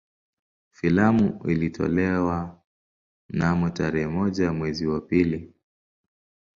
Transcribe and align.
Filamu 0.71 1.41
ilitolewa 1.47 2.61
mnamo 3.29 3.69
tarehe 3.69 4.07
moja 4.07 4.53
mwezi 4.53 4.87
wa 4.87 5.01
pili 5.01 5.53